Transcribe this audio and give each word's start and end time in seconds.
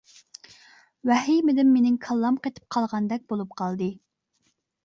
ۋەھىمىدىن 1.09 1.69
مېنىڭ 1.75 1.99
كاللام 2.07 2.39
قېتىپ 2.47 2.73
قالغاندەك 2.77 3.29
بولۇپ 3.35 3.55
قالدى. 3.63 3.95